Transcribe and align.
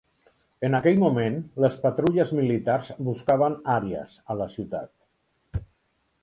En 0.67 0.75
aquell 0.77 0.95
moment, 1.01 1.35
les 1.65 1.77
patrulles 1.83 2.31
militars 2.39 2.89
buscaven 3.11 3.59
Arias 3.75 4.17
a 4.33 4.39
la 4.41 4.49
ciutat. 4.57 5.63